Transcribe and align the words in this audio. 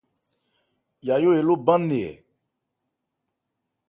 Yayó 1.07 1.29
eló 1.39 1.53
bán 1.65 1.81
nne 1.85 1.99
ɛ. 2.11 2.13